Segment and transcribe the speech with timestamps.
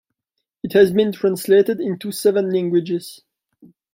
[0.63, 3.21] It has been translated into seven languages.